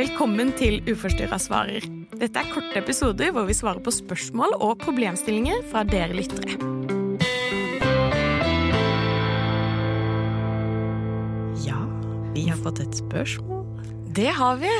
Velkommen 0.00 0.48
til 0.56 0.78
Uforstyrra 0.88 1.36
svarer. 1.36 1.84
Dette 2.16 2.40
er 2.40 2.48
korte 2.48 2.78
episoder 2.78 3.34
hvor 3.36 3.44
vi 3.44 3.52
svarer 3.52 3.82
på 3.84 3.92
spørsmål 3.92 4.54
og 4.56 4.78
problemstillinger 4.80 5.58
fra 5.68 5.82
dere 5.84 6.14
lyttere. 6.16 6.54
Ja, 11.66 11.82
vi 12.32 12.46
har 12.46 12.56
fått 12.62 12.80
et 12.80 12.96
spørsmål. 13.02 13.66
Det 14.16 14.30
har 14.38 14.56
vi. 14.62 14.72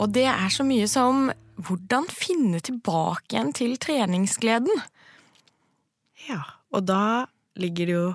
Og 0.00 0.14
det 0.16 0.24
er 0.32 0.48
så 0.54 0.64
mye 0.64 0.86
som 0.88 1.28
hvordan 1.60 2.08
finne 2.08 2.62
tilbake 2.64 3.34
igjen 3.34 3.52
til 3.58 3.76
treningsgleden? 3.76 4.72
Ja, 6.30 6.40
og 6.72 6.88
da 6.88 7.26
ligger 7.60 7.92
det 7.92 7.98
jo 7.98 8.08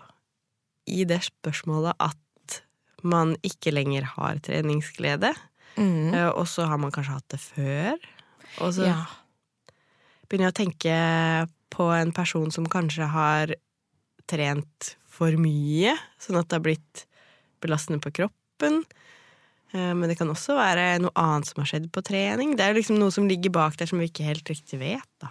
i 0.89 1.05
det 1.13 1.21
spørsmålet 1.29 1.93
at 2.02 2.63
man 3.05 3.38
ikke 3.45 3.75
lenger 3.75 4.16
har 4.16 4.41
treningsglede. 4.50 5.36
Mm. 5.80 6.14
Eh, 6.14 6.27
Og 6.36 6.46
så 6.52 6.66
har 6.67 6.77
man 6.81 6.91
kanskje 6.91 7.16
hatt 7.16 7.30
det 7.31 7.40
før. 7.40 7.98
Og 8.59 8.73
så 8.76 8.85
Ja. 8.90 9.05
begynner 10.27 10.52
jeg 10.52 10.53
å 10.53 10.62
tenke 10.66 11.49
på 11.72 11.90
en 11.95 12.12
person 12.12 12.52
som 12.52 12.66
kanskje 12.67 13.08
har 13.09 13.53
trent 14.27 14.95
for 15.09 15.31
mye, 15.31 15.95
sånn 16.22 16.38
at 16.39 16.50
det 16.50 16.58
har 16.59 16.66
blitt 16.66 17.05
belastende 17.62 18.00
på 18.03 18.12
kroppen. 18.13 18.84
Eh, 19.73 19.94
Men 19.94 20.09
det 20.09 20.17
kan 20.17 20.27
også 20.30 20.55
være 20.58 21.00
noe 21.02 21.12
annet 21.16 21.45
som 21.45 21.63
har 21.63 21.67
skjedd 21.70 21.91
på 21.91 22.02
trening. 22.03 22.55
Det 22.58 22.61
er 22.66 22.73
jo 22.73 22.80
liksom 22.81 22.98
noe 23.00 23.11
som 23.11 23.27
ligger 23.30 23.52
bak 23.52 23.77
der 23.77 23.86
som 23.86 24.00
vi 24.00 24.08
ikke 24.09 24.25
helt 24.25 24.44
riktig 24.50 24.80
vet. 24.80 25.08
da. 25.22 25.30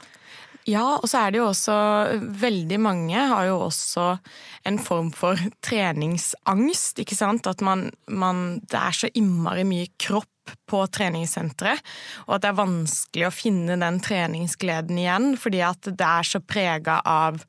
Ja, 0.69 0.97
og 0.97 1.05
så 1.09 1.27
er 1.27 1.31
det 1.33 1.39
jo 1.41 1.47
også 1.49 2.21
Veldig 2.21 2.79
mange 2.79 3.15
har 3.17 3.47
jo 3.47 3.59
også 3.71 4.19
en 4.67 4.77
form 4.79 5.11
for 5.11 5.35
treningsangst, 5.65 6.99
ikke 7.01 7.17
sant? 7.17 7.47
At 7.47 7.61
man, 7.65 7.91
man 8.07 8.61
Det 8.61 8.77
er 8.79 8.93
så 8.93 9.09
innmari 9.17 9.65
mye 9.65 9.89
kropp 9.99 10.27
på 10.69 10.83
treningssenteret, 10.93 11.83
og 12.27 12.37
at 12.37 12.45
det 12.45 12.51
er 12.51 12.59
vanskelig 12.61 13.29
å 13.29 13.35
finne 13.35 13.79
den 13.81 14.01
treningsgleden 14.05 15.01
igjen, 15.01 15.31
fordi 15.41 15.63
at 15.67 15.91
det 15.91 16.09
er 16.09 16.29
så 16.29 16.41
prega 16.45 16.99
av 17.09 17.41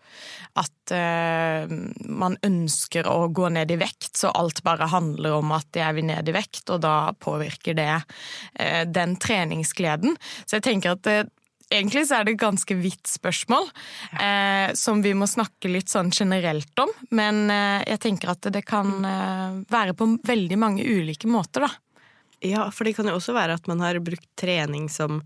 at 0.60 0.94
uh, 0.94 1.72
man 2.10 2.38
ønsker 2.46 3.08
å 3.10 3.30
gå 3.34 3.50
ned 3.56 3.72
i 3.72 3.80
vekt, 3.80 4.12
så 4.18 4.34
alt 4.36 4.64
bare 4.66 4.90
handler 4.92 5.40
om 5.40 5.54
at 5.56 5.76
jeg 5.78 5.98
vil 5.98 6.10
ned 6.10 6.30
i 6.30 6.36
vekt, 6.36 6.66
og 6.74 6.84
da 6.86 7.12
påvirker 7.20 7.78
det 7.78 7.92
uh, 8.00 8.84
den 8.90 9.18
treningsgleden. 9.22 10.18
Så 10.46 10.60
jeg 10.60 10.70
tenker 10.72 10.98
at 10.98 11.12
uh, 11.12 11.28
Egentlig 11.70 12.08
så 12.10 12.18
er 12.18 12.26
det 12.26 12.34
et 12.34 12.42
ganske 12.42 12.76
vidt 12.82 13.06
spørsmål, 13.10 13.68
eh, 14.18 14.72
som 14.74 15.04
vi 15.06 15.12
må 15.14 15.28
snakke 15.30 15.70
litt 15.70 15.92
sånn 15.92 16.10
generelt 16.10 16.82
om. 16.82 16.90
Men 17.14 17.44
eh, 17.54 17.84
jeg 17.92 18.02
tenker 18.08 18.34
at 18.34 18.50
det 18.50 18.64
kan 18.66 18.90
eh, 19.06 19.60
være 19.70 19.94
på 19.98 20.10
veldig 20.26 20.58
mange 20.58 20.86
ulike 20.86 21.30
måter, 21.30 21.68
da. 21.68 21.72
Ja, 22.46 22.70
for 22.72 22.88
det 22.88 22.96
kan 22.98 23.08
jo 23.10 23.18
også 23.18 23.34
være 23.36 23.58
at 23.60 23.68
man 23.68 23.82
har 23.84 24.00
brukt 24.04 24.28
trening 24.40 24.88
som 24.92 25.22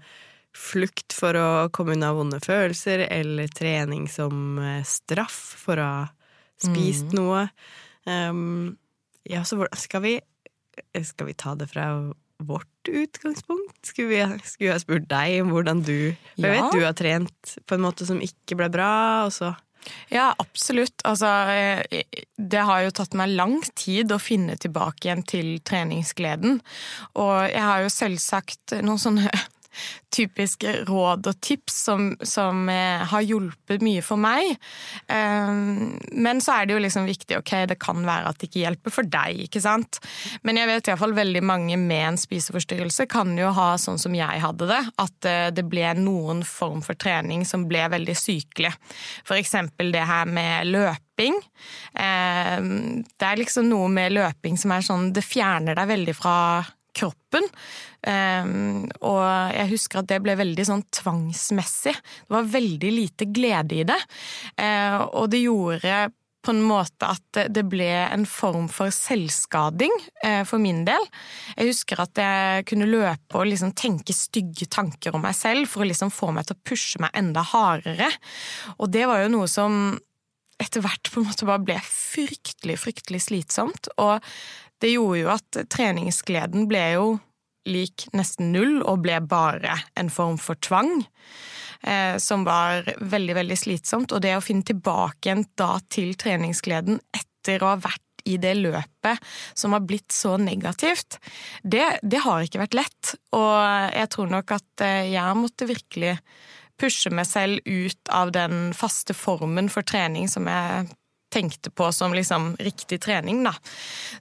flukt 0.54 1.14
for 1.18 1.34
å 1.38 1.48
komme 1.74 1.96
unna 1.96 2.12
vonde 2.14 2.40
følelser, 2.44 3.08
eller 3.10 3.50
trening 3.54 4.08
som 4.12 4.60
eh, 4.62 4.84
straff 4.86 5.40
for 5.64 5.82
å 5.82 5.88
ha 5.88 6.04
spist 6.62 7.14
noe. 7.18 7.48
Um, 8.06 8.76
ja, 9.30 9.42
så 9.48 9.58
skal 9.80 10.02
vi 10.04 10.14
Skal 11.06 11.28
vi 11.30 11.34
ta 11.38 11.54
det 11.56 11.68
fra 11.72 11.86
vårt 12.44 12.90
utgangspunkt? 12.90 13.78
Skulle 13.86 14.10
vi, 14.10 14.40
skulle 14.44 14.74
ha 14.74 14.80
spurt 14.82 15.06
deg 15.08 15.42
om 15.44 15.52
hvordan 15.54 15.84
du 15.86 16.16
For 16.36 16.48
jeg 16.50 16.58
Ja. 16.58 16.64
vet 16.64 16.74
du 16.74 16.84
har 16.86 16.94
trent 16.98 17.54
på 17.66 17.76
en 17.78 17.86
måte 17.86 18.06
som 18.10 18.20
ikke 18.20 18.58
ble 18.60 18.70
bra, 18.74 19.26
og 19.28 19.32
så 19.32 19.54
Ja, 20.14 20.32
absolutt. 20.40 21.02
Altså, 21.08 21.30
eh, 21.52 22.04
det 22.38 22.64
har 22.68 22.84
jo 22.86 22.94
tatt 22.96 23.16
meg 23.18 23.34
lang 23.36 23.58
tid 23.76 24.12
å 24.14 24.22
finne 24.22 24.58
tilbake 24.62 25.08
igjen 25.08 25.26
til 25.28 25.50
treningsgleden. 25.66 26.62
Og 27.20 27.36
jeg 27.50 27.64
har 27.64 27.84
jo 27.84 27.92
selvsagt 27.94 28.78
noen 28.82 29.02
sånne 29.02 29.32
typiske 30.14 30.84
råd 30.88 31.28
og 31.32 31.40
tips 31.44 31.78
som, 31.88 32.10
som 32.22 32.68
eh, 32.70 33.04
har 33.10 33.26
hjulpet 33.26 33.82
mye 33.86 34.04
for 34.06 34.22
meg. 34.22 34.56
Eh, 35.08 35.54
Men 36.12 36.42
så 36.44 36.60
er 36.60 36.68
det 36.70 36.76
jo 36.78 36.84
liksom 36.84 37.08
viktig, 37.10 37.38
ok, 37.42 37.54
det 37.72 37.80
kan 37.82 38.04
være 38.06 38.30
at 38.30 38.40
det 38.40 38.50
ikke 38.50 38.64
hjelper 38.64 38.94
for 38.94 39.10
deg, 39.10 39.46
ikke 39.48 39.62
sant? 39.64 40.00
Men 40.44 40.60
jeg 40.62 40.70
vet 40.70 40.92
iallfall 40.92 41.16
veldig 41.18 41.44
mange 41.44 41.78
med 41.82 42.08
en 42.14 42.20
spiseforstyrrelse 42.22 43.08
kan 43.12 43.34
jo 43.38 43.52
ha 43.56 43.74
sånn 43.82 44.00
som 44.02 44.16
jeg 44.18 44.42
hadde 44.44 44.68
det, 44.70 44.82
at 45.02 45.30
eh, 45.30 45.48
det 45.56 45.66
ble 45.70 45.90
noen 46.00 46.44
form 46.48 46.82
for 46.86 46.98
trening 47.00 47.46
som 47.48 47.66
ble 47.70 47.86
veldig 47.94 48.16
sykelig. 48.18 48.74
For 49.26 49.40
eksempel 49.40 49.92
det 49.94 50.06
her 50.08 50.30
med 50.30 50.70
løping. 50.74 51.40
Eh, 51.96 52.60
Det 53.18 53.28
er 53.28 53.40
liksom 53.40 53.68
noe 53.70 53.90
med 53.92 54.14
løping 54.16 54.58
som 54.60 54.72
er 54.76 54.86
sånn, 54.86 55.12
det 55.14 55.24
fjerner 55.26 55.76
deg 55.78 55.88
veldig 55.90 56.16
fra 56.18 56.38
kroppen. 56.96 57.46
Um, 58.06 58.90
og 59.02 59.24
jeg 59.56 59.72
husker 59.74 60.02
at 60.02 60.10
det 60.12 60.20
ble 60.24 60.36
veldig 60.40 60.66
sånn 60.68 60.84
tvangsmessig. 60.94 61.96
Det 61.96 62.36
var 62.36 62.52
veldig 62.54 62.92
lite 62.94 63.30
glede 63.34 63.80
i 63.82 63.88
det. 63.88 64.02
Uh, 64.60 65.00
og 65.10 65.32
det 65.34 65.44
gjorde 65.46 66.12
på 66.44 66.52
en 66.52 66.64
måte 66.68 67.08
at 67.08 67.38
det 67.56 67.64
ble 67.72 67.88
en 67.88 68.26
form 68.28 68.66
for 68.72 68.92
selvskading 68.92 69.94
uh, 70.26 70.44
for 70.48 70.60
min 70.60 70.84
del. 70.88 71.06
Jeg 71.56 71.72
husker 71.72 72.04
at 72.04 72.20
jeg 72.20 72.66
kunne 72.70 72.90
løpe 72.90 73.40
og 73.40 73.48
liksom 73.48 73.72
tenke 73.80 74.16
stygge 74.16 74.68
tanker 74.68 75.16
om 75.16 75.24
meg 75.24 75.38
selv 75.40 75.72
for 75.72 75.86
å 75.86 75.90
liksom 75.90 76.12
få 76.14 76.34
meg 76.36 76.50
til 76.50 76.58
å 76.58 76.66
pushe 76.68 77.04
meg 77.04 77.16
enda 77.18 77.46
hardere. 77.54 78.12
Og 78.78 78.92
det 78.92 79.08
var 79.10 79.24
jo 79.24 79.38
noe 79.38 79.48
som 79.52 79.96
etter 80.62 80.84
hvert 80.84 81.10
på 81.12 81.22
en 81.22 81.28
måte 81.28 81.48
bare 81.48 81.64
ble 81.66 81.78
fryktelig, 81.88 82.78
fryktelig 82.84 83.24
slitsomt. 83.28 83.90
Og 84.02 84.24
det 84.84 84.94
gjorde 84.94 85.22
jo 85.22 85.32
at 85.34 85.64
treningsgleden 85.72 86.68
ble 86.70 86.84
jo 86.98 87.08
lik 87.70 88.10
nesten 88.12 88.52
null, 88.52 88.82
og 88.84 89.06
ble 89.06 89.22
bare 89.24 89.78
en 90.00 90.10
form 90.12 90.36
for 90.42 90.60
tvang. 90.60 91.06
Eh, 91.84 92.18
som 92.18 92.46
var 92.48 92.88
veldig, 93.00 93.36
veldig 93.36 93.58
slitsomt. 93.60 94.14
Og 94.16 94.24
det 94.24 94.38
å 94.38 94.44
finne 94.44 94.64
tilbake 94.68 95.28
igjen 95.28 95.46
da 95.60 95.76
til 95.92 96.14
treningsgleden 96.20 97.02
etter 97.12 97.64
å 97.64 97.74
ha 97.74 97.80
vært 97.84 98.02
i 98.24 98.38
det 98.40 98.54
løpet 98.56 99.20
som 99.52 99.76
har 99.76 99.84
blitt 99.84 100.14
så 100.16 100.38
negativt, 100.40 101.18
det, 101.60 101.84
det 102.00 102.22
har 102.24 102.46
ikke 102.46 102.62
vært 102.62 102.78
lett. 102.80 103.14
Og 103.36 103.56
jeg 103.92 104.12
tror 104.16 104.32
nok 104.32 104.56
at 104.56 104.86
eh, 104.86 105.12
jeg 105.12 105.40
måtte 105.40 105.68
virkelig 105.68 106.16
pushe 106.80 107.12
meg 107.14 107.28
selv 107.30 107.60
ut 107.68 108.12
av 108.16 108.32
den 108.36 108.72
faste 108.76 109.16
formen 109.16 109.68
for 109.72 109.86
trening 109.88 110.32
som 110.32 110.48
jeg 110.50 110.88
tenkte 111.34 111.72
på 111.74 111.90
som 111.96 112.14
liksom 112.14 112.54
riktig 112.62 113.02
trening, 113.04 113.44
da. 113.46 113.56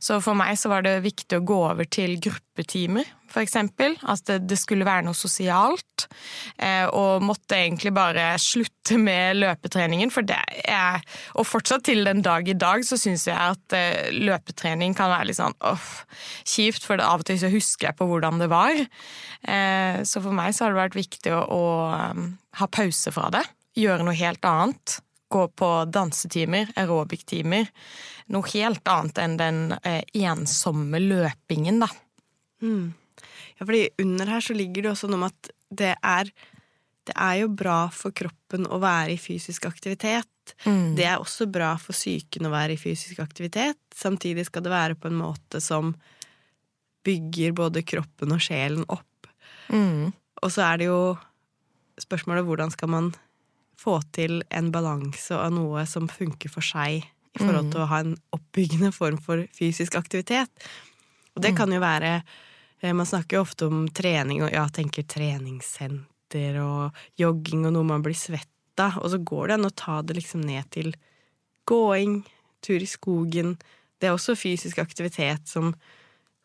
Så 0.02 0.20
for 0.24 0.38
meg 0.38 0.56
så 0.60 0.72
var 0.72 0.84
det 0.86 1.02
viktig 1.04 1.38
å 1.38 1.44
gå 1.46 1.58
over 1.70 1.88
til 1.88 2.16
gruppetimer, 2.22 3.08
for 3.32 3.44
eksempel. 3.44 3.96
At 4.08 4.24
det, 4.28 4.42
det 4.50 4.58
skulle 4.60 4.86
være 4.88 5.06
noe 5.06 5.16
sosialt. 5.16 6.06
Eh, 6.56 6.86
og 6.88 7.24
måtte 7.24 7.58
egentlig 7.58 7.92
bare 7.94 8.32
slutte 8.40 8.98
med 9.00 9.38
løpetreningen, 9.40 10.12
for 10.12 10.26
det 10.26 10.40
er 10.68 11.00
Og 11.38 11.46
fortsatt 11.46 11.84
til 11.86 12.04
den 12.04 12.22
dag 12.24 12.48
i 12.48 12.56
dag 12.58 12.82
så 12.86 12.98
syns 13.00 13.26
jeg 13.28 13.36
at 13.36 13.76
eh, 13.76 14.10
løpetrening 14.12 14.96
kan 14.98 15.12
være 15.12 15.30
litt 15.30 15.38
sånn 15.38 15.56
åh, 15.68 15.86
kjipt, 16.48 16.84
for 16.86 17.00
av 17.02 17.22
og 17.22 17.28
til 17.28 17.40
så 17.40 17.52
husker 17.52 17.90
jeg 17.90 17.98
på 17.98 18.08
hvordan 18.08 18.42
det 18.42 18.50
var. 18.52 18.74
Eh, 19.48 20.02
så 20.08 20.24
for 20.24 20.34
meg 20.36 20.52
så 20.54 20.66
har 20.66 20.74
det 20.74 20.82
vært 20.82 20.98
viktig 20.98 21.32
å, 21.36 21.44
å 21.46 21.64
um, 22.12 22.28
ha 22.60 22.68
pause 22.68 23.14
fra 23.14 23.30
det. 23.34 23.46
Gjøre 23.78 24.04
noe 24.04 24.18
helt 24.18 24.44
annet 24.44 25.00
gå 25.32 25.44
på 25.58 25.68
dansetimer, 25.92 26.70
aerobic-timer. 26.78 27.70
Noe 28.32 28.50
helt 28.54 28.88
annet 28.88 29.20
enn 29.22 29.36
den 29.40 29.60
eh, 29.82 30.02
ensomme 30.28 31.00
løpingen, 31.02 31.82
da. 31.82 31.90
Ja, 33.58 33.66
fordi 33.66 33.88
under 34.02 34.30
her 34.36 34.44
så 34.44 34.56
ligger 34.56 34.84
det 34.84 34.92
også 34.92 35.10
noe 35.10 35.20
om 35.20 35.28
at 35.30 35.52
det 35.72 35.94
er 35.98 36.32
Det 37.02 37.16
er 37.18 37.40
jo 37.40 37.48
bra 37.50 37.88
for 37.90 38.14
kroppen 38.14 38.62
å 38.70 38.76
være 38.78 39.16
i 39.16 39.18
fysisk 39.18 39.64
aktivitet. 39.66 40.52
Det 40.94 41.02
er 41.02 41.18
også 41.18 41.48
bra 41.50 41.72
for 41.82 41.96
psyken 41.96 42.46
å 42.46 42.52
være 42.52 42.76
i 42.76 42.78
fysisk 42.78 43.18
aktivitet. 43.18 43.80
Samtidig 43.90 44.44
skal 44.46 44.62
det 44.62 44.70
være 44.70 44.94
på 44.94 45.10
en 45.10 45.18
måte 45.18 45.58
som 45.58 45.96
bygger 47.02 47.56
både 47.58 47.82
kroppen 47.82 48.30
og 48.30 48.44
sjelen 48.44 48.86
opp. 48.86 49.26
Mm. 49.74 50.12
Og 50.42 50.54
så 50.54 50.62
er 50.68 50.78
det 50.78 50.88
jo 50.92 51.00
spørsmålet 51.98 52.46
hvordan 52.46 52.70
skal 52.70 52.92
man 52.94 53.10
få 53.82 53.98
til 54.14 54.40
en 54.54 54.70
balanse 54.74 55.36
av 55.36 55.52
noe 55.54 55.84
som 55.90 56.08
funker 56.10 56.52
for 56.52 56.64
seg, 56.64 57.02
i 57.32 57.40
forhold 57.40 57.70
til 57.72 57.80
å 57.80 57.88
ha 57.88 58.00
en 58.04 58.16
oppbyggende 58.36 58.90
form 58.92 59.18
for 59.22 59.46
fysisk 59.56 59.96
aktivitet. 59.96 60.50
Og 61.32 61.44
det 61.44 61.54
kan 61.56 61.72
jo 61.72 61.78
være 61.80 62.18
eh, 62.18 62.92
Man 62.92 63.08
snakker 63.08 63.38
jo 63.38 63.44
ofte 63.46 63.68
om 63.70 63.86
trening, 63.88 64.42
og 64.44 64.52
ja, 64.52 64.66
tenker 64.68 65.06
treningssenter 65.08 66.60
og 66.60 66.98
jogging 67.20 67.64
og 67.68 67.74
noe 67.76 67.88
man 67.88 68.04
blir 68.04 68.18
svett 68.18 68.48
av, 68.80 69.00
og 69.00 69.12
så 69.12 69.20
går 69.20 69.48
det 69.48 69.56
an 69.58 69.68
å 69.68 69.74
ta 69.76 69.98
det 70.04 70.18
liksom 70.18 70.44
ned 70.44 70.68
til 70.74 70.92
gåing, 71.68 72.20
tur 72.64 72.82
i 72.82 72.88
skogen. 72.88 73.56
Det 74.00 74.08
er 74.08 74.16
også 74.16 74.36
fysisk 74.38 74.80
aktivitet 74.82 75.48
som 75.48 75.72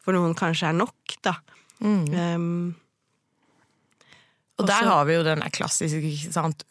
for 0.03 0.15
noen 0.15 0.35
kanskje 0.37 0.71
er 0.71 0.77
nok, 0.77 1.17
da. 1.25 1.35
Mm. 1.83 2.05
Um, 2.15 2.75
Og 4.57 4.65
der 4.65 4.87
har 4.89 5.05
vi 5.05 5.13
jo 5.13 5.23
den 5.25 5.43
klassiske? 5.53 5.99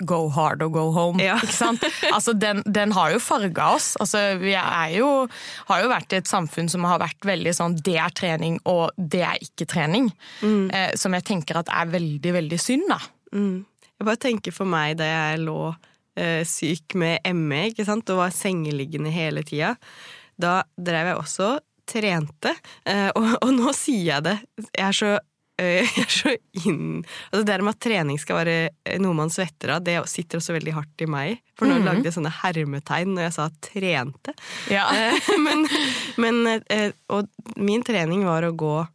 'go 0.03 0.29
hard 0.29 0.63
or 0.63 0.69
go 0.69 0.91
home'. 0.91 1.23
Ja. 1.23 1.39
Altså, 2.17 2.33
den, 2.33 2.63
den 2.67 2.93
har 2.93 3.13
jo 3.13 3.19
farga 3.19 3.69
oss. 3.77 3.97
Altså, 4.01 4.39
vi 4.41 4.55
jo, 4.97 5.29
har 5.69 5.83
jo 5.83 5.89
vært 5.89 6.13
i 6.13 6.19
et 6.21 6.29
samfunn 6.29 6.69
som 6.69 6.85
har 6.85 6.99
vært 6.99 7.23
veldig 7.27 7.55
sånn 7.55 7.77
'det 7.79 7.97
er 7.97 8.11
trening', 8.11 8.59
og 8.67 8.91
'det 8.99 9.23
er 9.23 9.39
ikke 9.41 9.69
trening'. 9.71 10.11
Eh, 10.43 10.97
som 10.97 11.15
jeg 11.15 11.25
tenker 11.25 11.59
at 11.59 11.69
er 11.71 11.87
veldig, 11.87 12.33
veldig 12.33 12.59
synd, 12.61 12.89
da. 12.89 12.99
Jeg 13.99 14.07
bare 14.07 14.17
tenker 14.17 14.53
for 14.53 14.67
meg 14.67 14.99
da 14.99 15.05
jeg 15.05 15.45
lå 15.47 15.75
eh, 16.17 16.43
syk 16.45 16.95
med 16.95 17.21
ME 17.35 17.71
ikke 17.71 17.87
sant? 17.87 18.11
og 18.11 18.19
var 18.19 18.35
sengeliggende 18.35 19.11
hele 19.11 19.43
tida. 19.47 19.77
Da 20.37 20.63
drev 20.77 21.13
jeg 21.13 21.17
også 21.23 21.59
trente, 21.87 22.53
eh, 22.85 23.11
og, 23.15 23.37
og 23.43 23.53
nå 23.55 23.73
sier 23.77 24.17
jeg 24.17 24.27
det. 24.27 24.37
Jeg 24.73 24.89
er 24.89 24.97
så, 24.97 25.13
jeg 25.65 26.03
er 26.03 26.11
så 26.13 26.33
inn 26.69 27.05
Altså 27.31 27.45
Det 27.49 27.55
med 27.65 27.73
at 27.73 27.81
trening 27.81 28.19
skal 28.21 28.37
være 28.43 28.57
eh, 28.85 28.99
noe 29.01 29.17
man 29.17 29.31
svetter 29.33 29.73
av, 29.77 29.85
det 29.87 29.97
sitter 30.11 30.37
også 30.41 30.53
veldig 30.57 30.75
hardt 30.77 31.05
i 31.05 31.09
meg. 31.09 31.41
For 31.57 31.65
nå 31.71 31.79
lagde 31.81 32.05
jeg 32.05 32.17
sånne 32.19 32.33
hermetegn 32.43 33.15
når 33.17 33.23
jeg 33.29 33.35
sa 33.39 33.49
'trente'. 33.65 34.35
Ja. 34.73 34.85
Eh, 34.97 35.15
men, 35.41 35.65
men 36.21 36.37
eh, 36.69 36.93
Og 37.13 37.29
min 37.57 37.83
trening 37.87 38.25
var 38.29 38.43
å 38.45 38.53
gå 38.53 38.87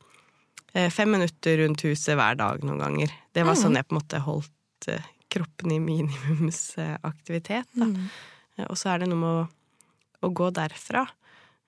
eh, 0.74 0.90
fem 0.94 1.12
minutter 1.18 1.58
rundt 1.64 1.82
huset 1.88 2.16
hver 2.20 2.36
dag 2.38 2.64
noen 2.66 2.80
ganger. 2.82 3.10
Det 3.34 3.44
var 3.48 3.56
sånn 3.58 3.76
jeg 3.80 3.88
på 3.88 3.96
en 3.96 4.02
måte 4.02 4.22
holdt 4.26 4.88
eh, 4.92 5.06
kroppen 5.32 5.72
i 5.72 5.80
minimumsaktivitet. 5.80 7.70
Mm. 7.76 8.10
Eh, 8.58 8.66
Og 8.70 8.78
så 8.78 8.90
er 8.94 8.98
det 9.02 9.10
noe 9.12 9.22
med 9.22 9.30
å, 9.42 9.48
å 10.28 10.30
gå 10.30 10.50
derfra. 10.54 11.08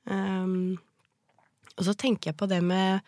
Um, 0.06 0.78
og 1.78 1.86
så 1.88 1.94
tenker 1.96 2.32
jeg 2.32 2.38
på 2.38 2.46
det 2.52 2.60
med 2.62 3.02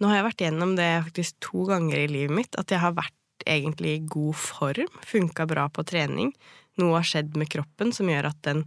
Nå 0.00 0.10
har 0.10 0.20
jeg 0.20 0.26
vært 0.26 0.42
gjennom 0.44 0.74
det 0.76 0.90
faktisk 1.08 1.38
to 1.44 1.66
ganger 1.70 2.02
i 2.02 2.08
livet 2.10 2.36
mitt. 2.36 2.58
At 2.60 2.72
jeg 2.72 2.82
har 2.82 2.96
vært 2.96 3.46
egentlig 3.46 3.94
i 3.94 4.06
god 4.08 4.36
form. 4.38 4.98
Funka 5.06 5.46
bra 5.48 5.68
på 5.72 5.84
trening. 5.88 6.32
Noe 6.80 6.98
har 6.98 7.06
skjedd 7.08 7.36
med 7.38 7.50
kroppen 7.52 7.94
som 7.96 8.10
gjør 8.10 8.28
at 8.28 8.40
den 8.44 8.64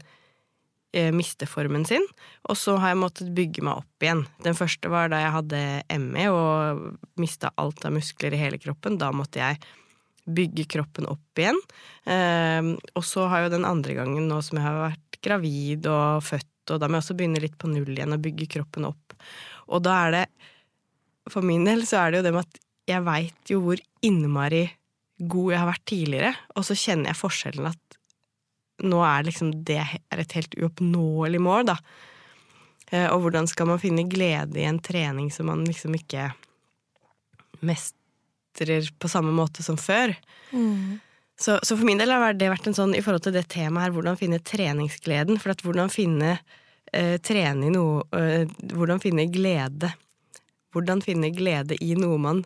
eh, 0.94 1.12
mister 1.14 1.50
formen 1.50 1.86
sin. 1.86 2.06
Og 2.50 2.58
så 2.58 2.78
har 2.81 2.94
jeg 2.94 3.02
måttet 3.04 3.34
bygge 3.38 3.66
meg 3.66 3.84
opp 3.84 4.06
igjen. 4.06 4.24
Den 4.46 4.58
første 4.58 4.90
var 4.92 5.12
da 5.12 5.22
jeg 5.22 5.36
hadde 5.36 5.62
ME 6.02 6.26
og 6.34 7.20
mista 7.22 7.54
alt 7.62 7.86
av 7.86 7.94
muskler 7.94 8.34
i 8.34 8.42
hele 8.42 8.62
kroppen. 8.62 8.98
Da 9.02 9.12
måtte 9.14 9.44
jeg 9.44 9.62
bygge 10.30 10.66
kroppen 10.70 11.10
opp 11.10 11.42
igjen. 11.42 11.60
Eh, 12.10 12.74
og 12.96 13.06
så 13.06 13.30
har 13.30 13.46
jo 13.46 13.54
den 13.54 13.68
andre 13.70 13.98
gangen 14.02 14.30
nå 14.30 14.42
som 14.46 14.58
jeg 14.58 14.66
har 14.66 14.81
vært 14.88 15.22
gravid 15.26 15.90
og 15.92 16.24
født, 16.24 16.72
og 16.72 16.80
da 16.80 16.88
må 16.88 16.98
jeg 16.98 17.06
også 17.06 17.18
begynne 17.20 17.42
litt 17.44 17.58
på 17.60 17.70
null 17.70 17.92
igjen 17.92 18.16
og 18.16 18.24
bygge 18.24 18.48
kroppen 18.56 18.88
opp. 18.88 19.18
Og 19.70 19.84
da 19.86 19.96
er 20.06 20.16
det 20.16 20.26
For 21.30 21.46
min 21.46 21.66
del 21.68 21.86
så 21.88 22.04
er 22.04 22.12
det 22.12 22.22
jo 22.22 22.28
det 22.28 22.34
med 22.36 22.48
at 22.48 22.60
jeg 22.90 23.06
veit 23.06 23.52
jo 23.54 23.60
hvor 23.64 23.81
innmari 24.06 24.64
god 25.20 25.52
jeg 25.54 25.60
har 25.60 25.68
vært 25.70 25.88
tidligere, 25.92 26.34
og 26.56 26.66
så 26.66 26.78
kjenner 26.80 27.12
jeg 27.12 27.20
forskjellen 27.20 27.68
at 27.70 27.98
nå 28.90 29.02
er 29.04 29.26
liksom 29.28 29.50
det 29.68 29.81
er 29.84 30.22
et 30.24 30.36
helt 30.38 30.56
uoppnåelig 30.56 31.42
mål, 31.44 31.66
da. 31.74 31.76
Eh, 32.92 33.08
Og 33.12 33.26
hvordan 33.26 33.48
skal 33.52 33.68
man 33.68 33.81
finne 33.81 34.08
glede 34.10 34.58
i 34.62 34.64
en 34.70 34.80
trening 34.80 35.28
som 35.31 35.50
man 35.52 35.66
liksom 35.68 35.98
ikke 36.00 36.30
mestrer 37.60 38.88
på 39.00 39.12
samme 39.12 39.34
måte 39.36 39.64
som 39.64 39.78
før? 39.78 40.16
Så, 41.40 41.60
så 41.64 41.76
for 41.78 41.86
min 41.88 42.00
del 42.00 42.12
har 42.12 42.34
det 42.36 42.50
vært 42.52 42.68
en 42.68 42.76
sånn 42.76 42.96
i 42.98 43.04
forhold 43.04 43.24
til 43.28 43.36
det 43.36 43.46
temaet 43.52 43.88
her, 43.90 43.94
hvordan 43.96 44.18
finne 44.20 44.40
treningsgleden. 44.44 45.40
For 45.40 45.54
at 45.54 45.62
hvordan 45.64 45.92
finne 45.92 46.34
eh, 46.92 47.16
trene 47.24 47.70
i 47.70 47.72
noe 47.76 48.04
eh, 48.16 48.48
Hvordan 48.74 49.00
finne 49.04 49.28
glede. 49.31 49.94
Hvordan 50.74 51.01
finne 51.01 51.31
glede 51.33 51.77
i 51.81 51.95
noe 51.98 52.18
man 52.21 52.44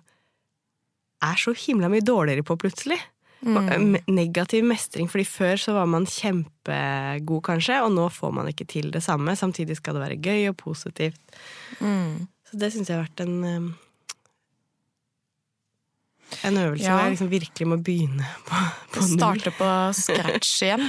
er 1.23 1.35
så 1.39 1.53
himla 1.55 1.89
mye 1.91 2.03
dårligere 2.03 2.43
på 2.43 2.57
plutselig. 2.59 2.99
Og, 3.43 3.57
eh, 3.71 4.01
Negativ 4.07 4.63
mestring, 4.63 5.09
fordi 5.11 5.25
før 5.27 5.57
så 5.59 5.73
var 5.75 5.85
man 5.91 6.05
kjempegod, 6.07 7.41
kanskje, 7.43 7.81
og 7.83 7.91
nå 7.91 8.05
får 8.11 8.31
man 8.33 8.47
ikke 8.47 8.67
til 8.71 8.91
det 8.91 9.01
samme. 9.03 9.35
Samtidig 9.35 9.75
skal 9.79 9.97
det 9.97 10.03
være 10.05 10.21
gøy 10.23 10.47
og 10.51 10.57
positivt. 10.57 11.19
Så 11.79 12.59
det 12.59 12.71
syns 12.71 12.87
jeg 12.87 12.97
har 12.97 13.03
vært 13.07 13.25
en 13.25 13.43
eh, 13.43 13.73
En 16.43 16.57
øvelse 16.57 16.83
Ja. 16.83 16.95
hvor 16.95 17.03
jeg 17.03 17.11
liksom 17.13 17.29
virkelig 17.29 17.67
må 17.67 17.77
begynne 17.83 18.25
på, 18.47 18.55
på. 18.95 19.03
Starte 19.05 19.51
på 19.53 19.67
scratch 19.93 20.63
igjen. 20.65 20.87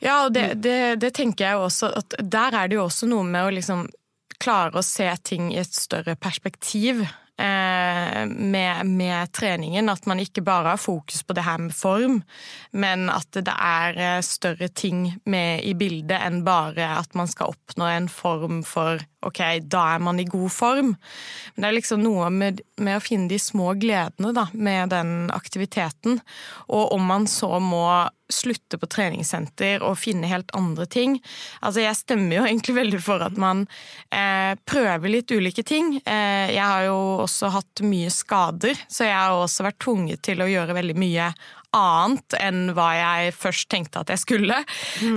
Ja, 0.00 0.24
og 0.26 0.32
det, 0.32 0.62
det, 0.62 1.00
det 1.00 1.12
tenker 1.14 1.44
jeg 1.50 1.56
også 1.56 1.90
at 1.96 2.14
der 2.22 2.54
er 2.54 2.68
det 2.68 2.76
jo 2.78 2.84
også 2.86 3.06
noe 3.08 3.24
med 3.24 3.44
å 3.44 3.52
liksom 3.52 3.86
klare 4.42 4.78
å 4.78 4.84
se 4.84 5.08
ting 5.24 5.52
i 5.52 5.60
et 5.62 5.74
større 5.74 6.16
perspektiv. 6.18 7.06
Eh, 7.38 8.26
med, 8.26 8.86
med 8.86 9.32
treningen. 9.32 9.90
At 9.92 10.06
man 10.08 10.22
ikke 10.22 10.40
bare 10.40 10.72
har 10.72 10.80
fokus 10.80 11.20
på 11.20 11.34
det 11.36 11.44
her 11.44 11.58
med 11.60 11.74
form, 11.76 12.22
men 12.72 13.10
at 13.12 13.28
det 13.36 13.52
er 13.52 13.98
eh, 14.00 14.22
større 14.24 14.70
ting 14.72 15.10
med 15.28 15.60
i 15.68 15.74
bildet 15.76 16.16
enn 16.16 16.40
bare 16.46 16.88
at 16.96 17.12
man 17.12 17.28
skal 17.28 17.52
oppnå 17.52 17.90
en 17.92 18.08
form 18.08 18.62
for 18.64 19.04
ok, 19.24 19.40
da 19.62 19.82
er 19.94 20.02
man 20.04 20.20
i 20.20 20.26
god 20.28 20.52
form. 20.52 20.92
Men 21.54 21.64
det 21.64 21.70
er 21.70 21.78
liksom 21.78 22.02
noe 22.04 22.28
med, 22.32 22.60
med 22.80 22.98
å 22.98 23.04
finne 23.04 23.30
de 23.30 23.38
små 23.40 23.72
gledene 23.80 24.34
da, 24.36 24.48
med 24.52 24.92
den 24.94 25.30
aktiviteten. 25.34 26.20
Og 26.68 26.92
om 26.96 27.08
man 27.08 27.26
så 27.30 27.56
må 27.62 27.86
slutte 28.32 28.78
på 28.78 28.88
treningssenter 28.90 29.84
og 29.86 29.98
finne 30.00 30.26
helt 30.26 30.50
andre 30.56 30.86
ting. 30.90 31.18
Altså 31.60 31.84
Jeg 31.84 31.98
stemmer 32.00 32.40
jo 32.40 32.46
egentlig 32.48 32.76
veldig 32.80 33.02
for 33.02 33.22
at 33.26 33.38
man 33.40 33.66
eh, 34.10 34.54
prøver 34.68 35.12
litt 35.12 35.32
ulike 35.32 35.64
ting. 35.66 35.96
Eh, 36.02 36.54
jeg 36.54 36.64
har 36.64 36.88
jo 36.88 36.98
også 37.26 37.52
hatt 37.54 37.84
mye 37.86 38.10
skader, 38.12 38.78
så 38.88 39.06
jeg 39.06 39.16
har 39.16 39.36
også 39.36 39.68
vært 39.68 39.82
tvunget 39.86 40.26
til 40.26 40.42
å 40.42 40.50
gjøre 40.50 40.76
veldig 40.76 40.98
mye 40.98 41.30
annet 41.76 42.36
enn 42.40 42.72
hva 42.76 42.88
jeg 42.96 43.34
først 43.36 43.68
tenkte 43.72 44.02
at 44.02 44.12
jeg 44.12 44.22
skulle. 44.22 44.58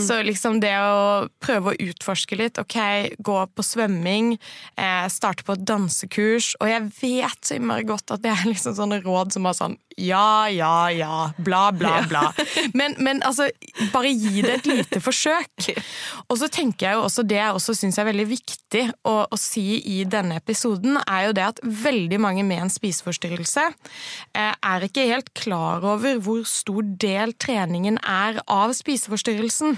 Så 0.02 0.22
liksom 0.26 0.60
det 0.64 0.74
å 0.80 1.28
prøve 1.44 1.74
å 1.74 1.90
utforske 1.90 2.40
litt, 2.40 2.60
ok, 2.62 2.80
gå 3.26 3.38
på 3.56 3.66
svømming, 3.66 4.34
eh, 4.80 5.06
starte 5.12 5.46
på 5.48 5.58
dansekurs, 5.60 6.56
og 6.60 6.72
jeg 6.72 6.90
vet 7.02 7.46
så 7.46 7.60
innmari 7.60 7.88
godt 7.88 8.16
at 8.16 8.26
det 8.26 8.34
er 8.34 8.50
liksom 8.50 8.78
sånne 8.78 9.02
råd 9.06 9.36
som 9.36 9.48
bare 9.48 9.62
sånn 9.62 9.80
ja, 10.00 10.50
ja, 10.50 10.92
ja, 10.92 11.32
bla, 11.38 11.72
bla, 11.72 12.06
bla. 12.08 12.34
Men, 12.74 12.96
men 12.98 13.22
altså, 13.26 13.50
bare 13.94 14.12
gi 14.14 14.44
det 14.46 14.54
et 14.60 14.70
lite 14.70 15.02
forsøk. 15.04 15.70
Og 16.30 16.40
så 16.40 16.48
tenker 16.52 16.88
jeg 16.88 16.98
jo 16.98 17.06
også, 17.08 17.26
det 17.28 17.40
jeg 17.40 17.56
også 17.56 17.76
syns 17.78 18.00
er 18.00 18.08
veldig 18.08 18.28
viktig 18.30 18.86
å, 19.08 19.16
å 19.28 19.40
si 19.40 19.82
i 19.92 20.04
denne 20.08 20.40
episoden, 20.40 21.00
er 21.04 21.28
jo 21.28 21.36
det 21.36 21.48
at 21.50 21.62
veldig 21.64 22.22
mange 22.22 22.46
med 22.48 22.64
en 22.64 22.72
spiseforstyrrelse 22.72 23.66
eh, 23.68 24.54
er 24.54 24.88
ikke 24.88 25.08
helt 25.10 25.34
klar 25.38 25.84
over 25.84 26.22
hvor 26.24 26.39
stor 26.48 26.86
del 27.02 27.34
treningen 27.42 28.00
er 28.04 28.40
av 28.50 28.74
spiseforstyrrelsen. 28.78 29.78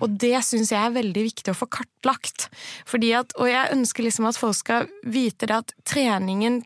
Og 0.00 0.16
det 0.20 0.36
syns 0.46 0.72
jeg 0.74 0.80
er 0.80 0.96
veldig 0.96 1.24
viktig 1.30 1.52
å 1.52 1.58
få 1.58 1.68
kartlagt. 1.78 2.48
Fordi 2.88 3.12
at, 3.18 3.34
og 3.38 3.50
jeg 3.50 3.72
ønsker 3.76 4.06
liksom 4.06 4.30
at 4.30 4.40
folk 4.40 4.58
skal 4.58 4.88
vite 5.06 5.50
det 5.50 5.60
at 5.62 5.74
treningen 5.86 6.62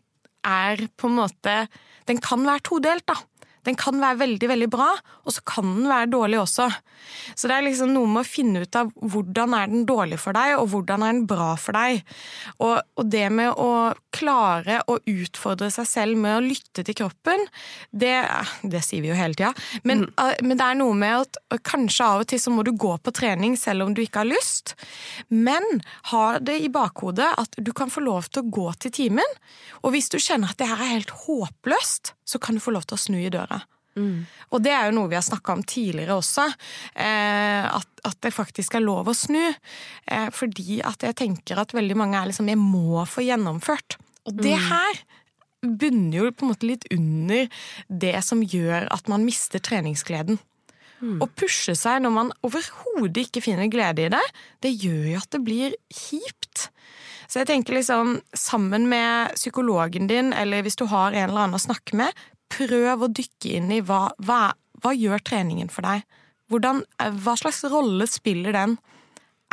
er 0.47 0.87
på 0.95 1.09
en 1.09 1.19
måte 1.19 1.61
Den 2.09 2.17
kan 2.17 2.41
være 2.41 2.63
todelt, 2.65 3.05
da. 3.05 3.13
Den 3.67 3.77
kan 3.79 3.99
være 4.01 4.21
veldig 4.23 4.49
veldig 4.51 4.69
bra, 4.71 4.89
og 5.25 5.35
så 5.35 5.43
kan 5.47 5.67
den 5.67 5.89
være 5.89 6.11
dårlig 6.13 6.39
også. 6.41 6.69
Så 7.35 7.49
det 7.49 7.55
er 7.55 7.65
liksom 7.65 7.93
noe 7.93 8.09
med 8.09 8.23
å 8.23 8.27
finne 8.27 8.63
ut 8.63 8.77
av 8.79 8.91
hvordan 8.99 9.55
er 9.57 9.71
den 9.71 9.85
dårlig 9.89 10.19
for 10.21 10.35
deg, 10.35 10.55
og 10.59 10.69
hvordan 10.73 11.05
er 11.05 11.15
den 11.15 11.27
bra 11.29 11.51
for 11.59 11.77
deg. 11.77 12.03
Og, 12.59 12.79
og 12.99 13.09
det 13.11 13.25
med 13.33 13.53
å 13.53 13.69
klare 14.15 14.81
å 14.89 14.97
utfordre 15.09 15.69
seg 15.73 15.87
selv 15.89 16.19
med 16.19 16.37
å 16.37 16.43
lytte 16.43 16.83
til 16.85 16.97
kroppen, 17.01 17.45
det, 17.91 18.15
det 18.63 18.83
sier 18.85 19.03
vi 19.03 19.11
jo 19.11 19.17
hele 19.17 19.37
tida, 19.37 19.53
men, 19.87 20.05
uh, 20.19 20.33
men 20.43 20.59
det 20.59 20.65
er 20.65 20.79
noe 20.79 20.97
med 20.97 21.25
at 21.25 21.61
kanskje 21.65 22.05
av 22.05 22.23
og 22.23 22.29
til 22.31 22.41
så 22.41 22.53
må 22.53 22.65
du 22.65 22.73
gå 22.79 22.95
på 23.03 23.13
trening 23.15 23.55
selv 23.59 23.85
om 23.85 23.95
du 23.95 24.03
ikke 24.03 24.23
har 24.23 24.31
lyst, 24.31 24.75
men 25.29 25.81
ha 26.11 26.25
det 26.43 26.59
i 26.63 26.71
bakhodet 26.73 27.29
at 27.39 27.59
du 27.59 27.71
kan 27.75 27.91
få 27.93 28.03
lov 28.05 28.29
til 28.29 28.43
å 28.43 28.53
gå 28.59 28.67
til 28.83 28.95
timen, 28.95 29.37
og 29.83 29.93
hvis 29.95 30.11
du 30.11 30.19
kjenner 30.19 30.51
at 30.51 30.59
det 30.59 30.69
her 30.69 30.81
er 30.81 30.95
helt 30.97 31.13
håpløst, 31.25 32.13
så 32.29 32.41
kan 32.41 32.57
du 32.57 32.63
få 32.63 32.73
lov 32.75 32.85
til 32.85 32.97
å 32.97 33.03
snu 33.07 33.17
i 33.21 33.33
døra. 33.33 33.57
Og 34.53 34.63
det 34.63 34.73
er 34.73 34.87
jo 34.87 34.95
noe 34.95 35.09
vi 35.11 35.17
har 35.17 35.25
snakka 35.25 35.55
om 35.57 35.63
tidligere 35.67 36.17
også, 36.19 36.45
eh, 36.93 37.65
at, 37.65 37.89
at, 38.05 38.17
det 38.23 38.33
faktisk 38.35 38.77
er 38.77 38.85
lov 38.85 39.09
å 39.09 39.17
snu. 39.17 39.41
Eh, 40.07 40.29
fordi 40.35 40.79
at 40.85 41.03
jeg 41.05 41.17
tenker 41.19 41.59
at 41.61 41.75
veldig 41.75 41.97
mange 41.99 42.19
er 42.19 42.29
liksom 42.29 42.47
'jeg 42.47 42.61
må 42.61 43.05
få 43.05 43.25
gjennomført'. 43.25 43.97
Og 44.29 44.37
det 44.37 44.57
her 44.57 45.01
bunner 45.61 46.17
jo 46.17 46.31
på 46.31 46.45
en 46.45 46.51
måte 46.53 46.67
litt 46.67 46.85
under 46.93 47.49
det 47.89 48.23
som 48.23 48.43
gjør 48.43 48.87
at 48.91 49.09
man 49.09 49.25
mister 49.25 49.59
treningsgleden. 49.59 50.39
Å 50.99 51.29
pushe 51.31 51.75
seg 51.79 52.01
når 52.03 52.11
man 52.11 52.31
overhodet 52.43 53.29
ikke 53.29 53.43
finner 53.45 53.71
glede 53.71 54.03
i 54.05 54.11
det, 54.11 54.25
det 54.65 54.71
gjør 54.83 55.05
jo 55.13 55.21
at 55.21 55.31
det 55.31 55.41
blir 55.47 55.75
kjipt. 55.87 56.48
Så 57.29 57.43
jeg 57.43 57.49
tenker 57.51 57.77
liksom, 57.77 58.17
sammen 58.33 58.87
med 58.89 59.35
psykologen 59.37 60.09
din, 60.09 60.33
eller 60.33 60.63
hvis 60.65 60.79
du 60.79 60.87
har 60.89 61.13
en 61.13 61.29
eller 61.29 61.45
annen 61.45 61.59
å 61.59 61.61
snakke 61.61 61.97
med, 61.99 62.15
prøv 62.49 63.05
å 63.05 63.11
dykke 63.13 63.51
inn 63.59 63.69
i 63.75 63.83
hva, 63.85 64.07
hva, 64.25 64.55
hva 64.81 64.93
gjør 64.97 65.21
treningen 65.21 65.69
for 65.69 65.85
deg? 65.85 66.07
Hvordan, 66.49 66.81
hva 67.21 67.35
slags 67.37 67.61
rolle 67.69 68.07
spiller 68.09 68.57
den? 68.57 68.79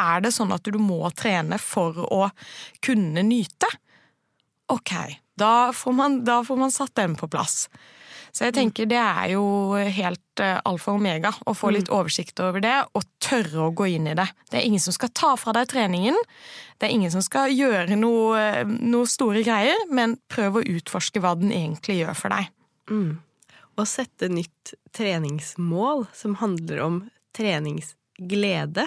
Er 0.01 0.25
det 0.25 0.33
sånn 0.33 0.55
at 0.57 0.65
du 0.65 0.81
må 0.81 1.03
trene 1.17 1.59
for 1.61 2.01
å 2.09 2.31
kunne 2.85 3.25
nyte? 3.27 3.69
Ok, 4.73 4.93
da 5.37 5.71
får 5.77 5.97
man, 5.97 6.23
da 6.25 6.41
får 6.45 6.61
man 6.65 6.73
satt 6.73 6.97
den 6.97 7.17
på 7.21 7.29
plass. 7.29 7.67
Så 8.37 8.45
jeg 8.45 8.53
tenker 8.53 8.89
det 8.91 8.99
er 9.01 9.31
jo 9.33 9.45
helt 9.73 10.43
uh, 10.45 10.59
alfa 10.69 10.93
og 10.93 10.99
omega 11.01 11.31
å 11.49 11.55
få 11.57 11.71
litt 11.73 11.89
oversikt 11.89 12.43
over 12.45 12.61
det, 12.61 12.75
og 12.93 13.07
tørre 13.23 13.63
å 13.65 13.73
gå 13.73 13.87
inn 13.95 14.11
i 14.11 14.17
det. 14.19 14.27
Det 14.51 14.59
er 14.61 14.67
ingen 14.69 14.83
som 14.83 14.93
skal 14.93 15.09
ta 15.17 15.31
fra 15.41 15.55
deg 15.57 15.71
treningen. 15.71 16.19
Det 16.77 16.85
er 16.85 16.93
ingen 16.93 17.15
som 17.15 17.25
skal 17.25 17.55
gjøre 17.55 17.97
noe, 17.97 18.67
noe 18.67 19.09
store 19.09 19.41
greier, 19.47 19.87
men 19.89 20.19
prøv 20.29 20.61
å 20.61 20.67
utforske 20.77 21.23
hva 21.25 21.33
den 21.41 21.55
egentlig 21.55 22.03
gjør 22.03 22.19
for 22.19 22.37
deg. 22.37 22.53
Mm. 22.93 23.17
Å 23.81 23.89
sette 23.89 24.29
nytt 24.29 24.75
treningsmål 24.97 26.05
som 26.17 26.37
handler 26.43 26.85
om 26.85 27.01
treningsglede. 27.37 28.85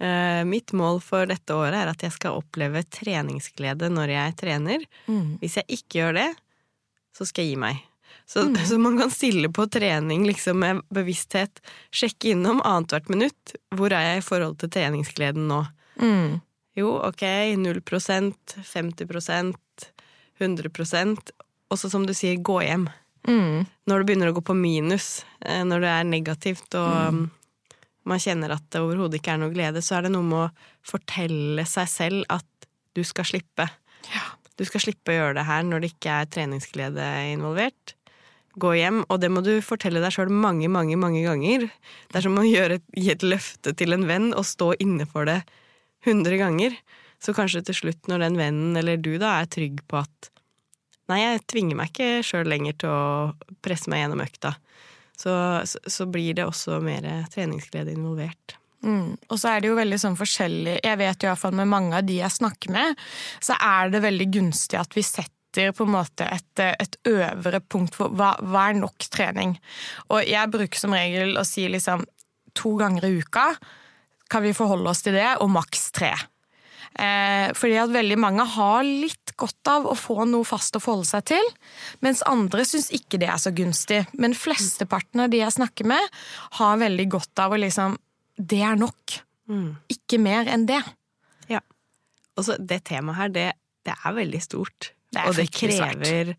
Uh, 0.00 0.42
mitt 0.48 0.72
mål 0.72 1.04
for 1.04 1.28
dette 1.28 1.52
året 1.52 1.76
er 1.84 1.92
at 1.92 2.08
jeg 2.08 2.16
skal 2.16 2.40
oppleve 2.40 2.86
treningsglede 2.88 3.92
når 3.92 4.16
jeg 4.16 4.40
trener. 4.46 4.90
Mm. 5.12 5.36
Hvis 5.44 5.60
jeg 5.60 5.82
ikke 5.82 6.06
gjør 6.06 6.20
det, 6.22 6.28
så 7.12 7.28
skal 7.28 7.44
jeg 7.44 7.58
gi 7.58 7.64
meg. 7.68 7.88
Så, 8.26 8.46
mm. 8.48 8.56
så 8.66 8.78
man 8.78 8.96
kan 8.98 9.10
stille 9.12 9.50
på 9.52 9.66
trening 9.66 10.26
liksom 10.26 10.60
med 10.62 10.80
bevissthet. 10.94 11.60
Sjekke 11.90 12.32
innom 12.32 12.62
annethvert 12.64 13.10
minutt. 13.12 13.54
Hvor 13.74 13.92
er 13.92 14.06
jeg 14.12 14.22
i 14.22 14.26
forhold 14.26 14.58
til 14.62 14.72
treningsgleden 14.72 15.48
nå? 15.50 15.60
Mm. 16.00 16.40
Jo, 16.78 16.94
ok, 17.04 17.22
0% 17.60 18.32
50% 18.64 19.54
100% 20.40 21.30
Og 21.68 21.78
så 21.78 21.90
som 21.90 22.06
du 22.06 22.14
sier, 22.16 22.40
gå 22.40 22.62
hjem. 22.64 22.88
Mm. 23.28 23.68
Når 23.86 23.98
du 23.98 24.08
begynner 24.08 24.32
å 24.32 24.36
gå 24.36 24.42
på 24.44 24.56
minus, 24.56 25.22
eh, 25.44 25.62
når 25.64 25.84
det 25.84 25.92
er 25.92 26.10
negativt 26.10 26.80
og 26.80 27.14
mm. 27.14 27.22
Man 28.02 28.18
kjenner 28.18 28.56
at 28.56 28.64
det 28.74 28.80
overhodet 28.82 29.20
ikke 29.20 29.36
er 29.36 29.38
noe 29.38 29.54
glede, 29.54 29.78
så 29.78 29.98
er 29.98 30.06
det 30.06 30.10
noe 30.10 30.26
med 30.26 30.40
å 30.48 30.90
fortelle 30.90 31.62
seg 31.70 31.86
selv 31.86 32.24
at 32.34 32.66
du 32.98 33.02
skal 33.06 33.28
slippe. 33.28 33.68
Ja. 34.10 34.24
Du 34.58 34.64
skal 34.66 34.82
slippe 34.82 35.14
å 35.14 35.18
gjøre 35.20 35.36
det 35.38 35.44
her 35.46 35.62
når 35.66 35.84
det 35.84 35.92
ikke 35.92 36.16
er 36.18 36.30
treningsglede 36.34 37.06
involvert. 37.30 37.94
Gå 38.60 38.74
hjem, 38.76 39.02
og 39.08 39.20
det 39.22 39.30
må 39.32 39.40
du 39.44 39.54
fortelle 39.64 40.02
deg 40.02 40.12
sjøl 40.12 40.32
mange, 40.32 40.68
mange 40.68 40.98
mange 41.00 41.22
ganger. 41.24 41.68
Det 42.10 42.20
er 42.20 42.26
som 42.26 42.36
å 42.36 42.44
gjøre, 42.44 42.82
gi 42.92 43.12
et 43.14 43.24
løfte 43.24 43.72
til 43.78 43.96
en 43.96 44.04
venn 44.08 44.32
og 44.36 44.44
stå 44.48 44.74
inne 44.82 45.06
for 45.08 45.28
det 45.28 45.40
hundre 46.04 46.36
ganger. 46.40 46.76
Så 47.22 47.34
kanskje 47.36 47.62
til 47.68 47.78
slutt, 47.78 48.08
når 48.10 48.26
den 48.26 48.38
vennen 48.40 48.76
eller 48.76 49.00
du 49.00 49.14
da 49.22 49.38
er 49.40 49.50
trygg 49.50 49.84
på 49.88 50.02
at 50.02 50.30
Nei, 51.10 51.18
jeg 51.18 51.40
tvinger 51.50 51.76
meg 51.76 51.90
ikke 51.90 52.22
sjøl 52.24 52.46
lenger 52.48 52.76
til 52.78 52.92
å 52.94 53.56
presse 53.60 53.90
meg 53.90 54.04
gjennom 54.04 54.22
økta. 54.22 54.52
Så, 55.18 55.32
så, 55.68 55.80
så 55.90 56.06
blir 56.08 56.36
det 56.38 56.46
også 56.46 56.78
mer 56.80 57.04
treningsglede 57.32 57.92
involvert. 57.92 58.54
Mm. 58.86 59.18
Og 59.28 59.38
så 59.38 59.50
er 59.50 59.62
det 59.62 59.68
jo 59.70 59.76
veldig 59.78 59.98
sånn 60.02 60.16
forskjellig 60.18 60.80
Jeg 60.82 60.98
vet 60.98 61.22
jo 61.22 61.28
iallfall 61.28 61.52
med 61.54 61.68
mange 61.70 61.98
av 62.00 62.06
de 62.06 62.16
jeg 62.18 62.34
snakker 62.34 62.72
med, 62.74 63.02
så 63.42 63.54
er 63.62 63.92
det 63.92 64.00
veldig 64.02 64.26
gunstig 64.38 64.80
at 64.80 64.96
vi 64.96 65.04
setter 65.06 65.30
på 65.76 65.84
en 65.84 65.94
måte 65.94 66.24
et, 66.24 66.62
et 66.62 66.96
øvre 67.10 67.60
punkt 67.60 67.96
for 67.98 68.14
hva, 68.16 68.32
hva, 68.40 68.68
er 68.70 68.80
nok 68.80 69.08
trening. 69.12 69.58
Og 70.08 70.24
jeg 70.24 70.52
bruker 70.52 70.80
som 70.80 70.96
regel 70.96 71.36
å 71.36 71.46
si 71.46 71.66
liksom 71.68 72.06
to 72.56 72.74
ganger 72.80 73.08
i 73.08 73.16
uka 73.20 73.46
kan 74.32 74.44
vi 74.44 74.54
forholde 74.56 74.88
oss 74.88 75.04
til 75.04 75.16
det, 75.16 75.28
og 75.44 75.50
maks 75.52 75.90
tre. 75.92 76.12
Eh, 76.92 77.50
fordi 77.56 77.76
at 77.80 77.92
veldig 77.92 78.18
mange 78.20 78.44
har 78.54 78.84
litt 78.84 79.32
godt 79.40 79.68
av 79.72 79.86
å 79.88 79.96
få 79.96 80.26
noe 80.28 80.44
fast 80.44 80.76
å 80.76 80.82
forholde 80.82 81.08
seg 81.08 81.26
til, 81.34 81.50
mens 82.04 82.24
andre 82.28 82.64
syns 82.68 82.90
ikke 82.96 83.20
det 83.20 83.30
er 83.32 83.40
så 83.40 83.52
gunstig. 83.56 84.02
Men 84.12 84.36
flesteparten 84.36 85.24
av 85.24 85.32
de 85.32 85.42
jeg 85.42 85.56
snakker 85.56 85.88
med, 85.88 86.20
har 86.58 86.80
veldig 86.80 87.08
godt 87.18 87.44
av 87.44 87.56
å 87.56 87.60
liksom 87.60 88.00
Det 88.42 88.62
er 88.64 88.78
nok. 88.80 89.12
Mm. 89.46 89.76
Ikke 89.92 90.16
mer 90.18 90.48
enn 90.48 90.64
det. 90.66 90.80
Ja. 91.52 91.60
Og 92.40 92.46
så 92.46 92.56
det 92.56 92.78
temaet 92.88 93.18
her, 93.18 93.28
det, 93.28 93.44
det 93.84 93.92
er 93.92 94.14
veldig 94.16 94.40
stort. 94.40 94.94
Det 95.12 95.26
og 95.28 95.36
det 95.36 95.48
krever 95.52 96.34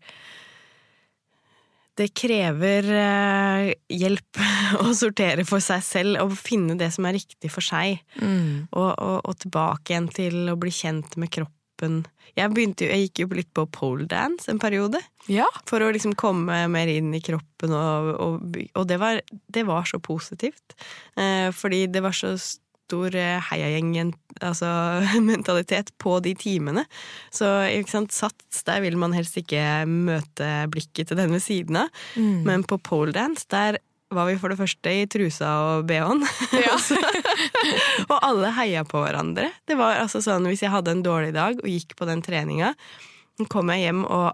det 1.98 2.10
krever 2.16 2.88
eh, 2.90 3.68
hjelp 3.94 4.40
å 4.82 4.94
sortere 4.96 5.44
for 5.46 5.62
seg 5.62 5.84
selv 5.86 6.22
og 6.24 6.34
finne 6.38 6.76
det 6.78 6.90
som 6.94 7.06
er 7.06 7.18
riktig 7.18 7.52
for 7.54 7.64
seg. 7.64 8.00
Mm. 8.18 8.66
Og, 8.72 8.90
og, 8.90 9.20
og, 9.22 9.36
tilbake 9.44 9.94
igjen 9.94 10.10
til 10.14 10.50
å 10.50 10.58
bli 10.58 10.72
kjent 10.74 11.14
med 11.20 11.30
kroppen. 11.34 12.02
Jeg, 12.34 12.50
begynte, 12.50 12.88
jeg 12.90 13.06
gikk 13.06 13.22
jo 13.22 13.28
litt 13.38 13.52
på 13.54 13.66
poledance 13.70 14.50
en 14.50 14.58
periode. 14.62 14.98
Ja. 15.30 15.46
For 15.70 15.82
å 15.84 15.92
liksom 15.94 16.16
komme 16.18 16.64
mer 16.70 16.90
inn 16.90 17.12
i 17.14 17.22
kroppen, 17.22 17.74
og, 17.74 18.10
og 18.18 18.88
det, 18.90 18.98
var, 19.02 19.22
det, 19.30 19.66
var, 19.68 19.86
så 19.86 20.02
positivt. 20.02 20.74
Eh, 21.14 21.50
fordi 21.54 21.84
det 21.94 22.02
var 22.02 22.16
så 22.16 22.34
stor 22.84 23.16
eh, 23.16 23.40
heiagjeng-mentalitet 23.50 25.86
altså, 25.88 25.98
på 26.04 26.12
de 26.24 26.32
timene. 26.38 26.82
Så 27.34 27.46
ikke 27.72 27.94
sant, 27.96 28.10
sats, 28.14 28.62
der 28.68 28.78
vil 28.84 28.96
man 29.00 29.16
helst 29.16 29.36
ikke 29.40 29.64
møte 29.88 30.48
blikket 30.72 31.06
til 31.10 31.20
den 31.20 31.30
ved 31.34 31.42
siden 31.44 31.76
av. 31.84 31.88
Mm. 32.16 32.40
Men 32.46 32.58
på 32.68 32.76
poledance, 32.84 33.44
der 33.50 33.72
var 34.14 34.28
vi 34.28 34.36
for 34.38 34.48
det 34.52 34.60
første 34.60 34.92
i 34.92 35.06
trusa 35.10 35.48
og 35.64 35.86
bh-en. 35.88 36.20
Ja. 36.64 36.76
og 38.12 38.18
alle 38.20 38.48
heia 38.58 38.82
på 38.86 38.98
hverandre. 39.02 39.46
Det 39.66 39.76
var 39.80 39.92
altså 40.02 40.18
sånn, 40.24 40.48
Hvis 40.50 40.62
jeg 40.62 40.74
hadde 40.74 40.90
en 40.94 41.04
dårlig 41.04 41.32
dag 41.34 41.52
og 41.58 41.68
gikk 41.70 41.90
på 41.98 42.04
den 42.08 42.20
treninga, 42.24 42.68
kom 43.50 43.66
jeg 43.74 43.80
hjem 43.88 44.02
og 44.06 44.26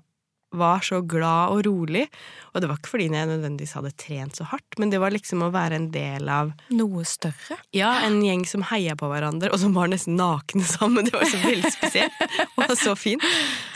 var 0.50 0.82
så 0.84 1.00
glad 1.06 1.54
og 1.54 1.64
rolig. 1.66 2.06
Og 2.52 2.62
det 2.62 2.70
var 2.70 2.80
ikke 2.80 2.92
fordi 2.94 3.08
jeg 3.12 3.28
nødvendigvis 3.30 3.74
hadde 3.78 3.92
trent 4.00 4.38
så 4.40 4.46
hardt, 4.50 4.78
men 4.78 4.90
det 4.92 5.00
var 5.02 5.14
liksom 5.14 5.44
å 5.46 5.52
være 5.54 5.78
en 5.78 5.90
del 5.94 6.30
av 6.30 6.52
Noe 6.74 7.04
større? 7.08 7.58
Ja, 7.76 7.92
en 8.06 8.20
gjeng 8.24 8.42
som 8.48 8.64
heia 8.70 8.96
på 8.98 9.10
hverandre, 9.10 9.52
og 9.54 9.62
som 9.62 9.76
var 9.76 9.90
nesten 9.92 10.18
nakne 10.18 10.66
sammen. 10.66 11.06
Det 11.06 11.14
var 11.14 11.28
så 11.30 11.42
veldig 11.44 11.74
spesielt 11.74 12.40
og 12.56 12.74
så 12.78 12.96
fint. 12.98 13.24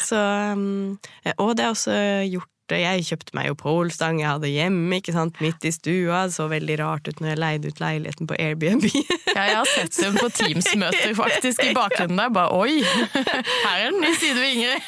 Så, 0.03 0.19
um, 0.19 0.97
og 1.39 1.55
det 1.57 1.69
har 1.69 1.77
også 1.77 1.95
gjort 2.31 2.51
jeg 2.73 3.05
kjøpte 3.05 3.35
meg 3.37 3.51
jo 3.51 3.57
polstang 3.61 4.23
jeg 4.23 4.31
hadde 4.31 4.49
hjemme, 4.49 4.97
ikke 4.97 5.13
sant, 5.13 5.41
midt 5.45 5.67
i 5.69 5.73
stua. 5.75 6.23
Det 6.25 6.37
så 6.39 6.47
veldig 6.49 6.79
rart 6.81 7.09
ut 7.11 7.21
når 7.21 7.29
jeg 7.35 7.41
leide 7.43 7.69
ut 7.69 7.83
leiligheten 7.83 8.31
på 8.31 8.39
Airbnb. 8.41 8.87
ja, 8.89 9.45
jeg 9.51 9.59
har 9.59 9.69
sett 9.69 9.99
dem 10.01 10.17
på 10.17 10.31
Teams-møter 10.39 11.13
faktisk 11.19 11.61
i 11.67 11.75
bakgrunnen 11.77 12.23
der. 12.23 12.33
Bare 12.33 12.57
oi! 12.57 12.81
Her 12.87 13.85
er 13.85 13.93
den 13.93 14.01
nye 14.01 14.17
side 14.17 14.41
ved 14.41 14.57
Ingrid! 14.57 14.81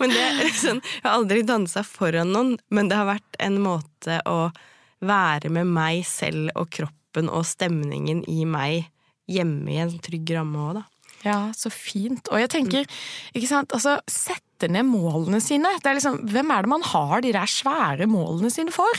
men 0.00 0.14
det 0.14 0.52
sånn, 0.54 0.82
Jeg 0.84 1.04
har 1.08 1.16
aldri 1.16 1.42
dansa 1.46 1.82
foran 1.86 2.30
noen, 2.34 2.56
men 2.70 2.90
det 2.90 3.00
har 3.00 3.10
vært 3.10 3.40
en 3.42 3.58
måte 3.64 4.20
å 4.30 4.50
være 5.06 5.50
med 5.52 5.68
meg 5.74 6.04
selv 6.08 6.54
og 6.54 6.70
kroppen 6.72 7.32
og 7.32 7.44
stemningen 7.48 8.22
i 8.30 8.46
meg 8.48 8.86
hjemme 9.26 9.74
i 9.74 9.80
en 9.82 9.96
trygg 10.02 10.30
ramme 10.36 10.68
òg, 10.68 10.78
da. 10.78 10.86
Ja, 11.26 11.38
så 11.56 11.72
fint. 11.72 12.28
Og 12.30 12.38
jeg 12.38 12.50
tenker, 12.52 12.98
ikke 13.34 13.48
sant, 13.50 13.74
altså, 13.74 13.98
sett 14.06 14.45
sette 14.56 14.72
ned 14.72 14.88
målene 14.88 15.40
sine. 15.40 15.68
Det 15.82 15.90
er 15.90 15.98
liksom, 15.98 16.22
hvem 16.32 16.50
er 16.50 16.64
det 16.64 16.72
man 16.72 16.86
har 16.86 17.20
de 17.20 17.32
der 17.32 17.46
svære 17.46 18.06
målene 18.08 18.50
sine 18.50 18.72
for? 18.72 18.96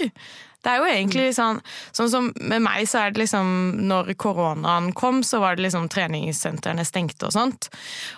Det 0.65 0.71
er 0.71 0.81
jo 0.81 0.87
egentlig 0.89 1.27
sånn 1.37 1.59
Sånn 1.93 2.09
som 2.09 2.29
med 2.41 2.63
meg, 2.65 2.87
så 2.89 3.03
er 3.03 3.11
det 3.13 3.21
liksom 3.21 3.77
Når 3.87 4.09
koronaen 4.19 4.89
kom, 4.97 5.21
så 5.23 5.39
var 5.39 5.55
det 5.55 5.67
liksom 5.67 5.85
treningssentrene 5.93 6.83
stengte 6.85 7.29
og 7.29 7.35
sånt. 7.35 7.69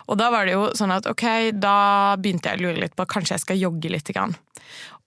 Og 0.08 0.18
da 0.18 0.30
var 0.32 0.48
det 0.48 0.56
jo 0.56 0.70
sånn 0.76 0.96
at 0.96 1.08
ok, 1.10 1.52
da 1.54 2.16
begynte 2.18 2.50
jeg 2.50 2.62
å 2.62 2.68
lure 2.68 2.84
litt 2.86 2.96
på 2.96 3.08
kanskje 3.12 3.36
jeg 3.36 3.46
skal 3.46 3.64
jogge 3.64 3.92
litt. 3.92 4.10
Grann. 4.10 4.34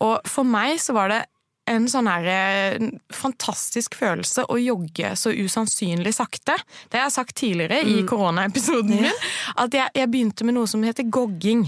Og 0.04 0.20
for 0.28 0.46
meg 0.46 0.76
så 0.78 0.94
var 0.94 1.10
det 1.10 1.22
en 1.70 1.86
sånn 1.88 2.08
her 2.10 2.78
fantastisk 3.14 3.94
følelse 3.98 4.44
å 4.50 4.58
jogge 4.58 5.12
så 5.18 5.32
usannsynlig 5.32 6.12
sakte. 6.14 6.56
Det 6.90 6.98
har 6.98 7.08
jeg 7.08 7.16
sagt 7.16 7.36
tidligere 7.38 7.80
i 7.82 8.00
mm. 8.02 8.08
koronaepisoden 8.10 8.98
min. 8.98 9.22
At 9.62 9.74
jeg, 9.74 9.90
jeg 9.96 10.10
begynte 10.10 10.46
med 10.46 10.58
noe 10.58 10.70
som 10.70 10.82
heter 10.86 11.08
gogging 11.10 11.64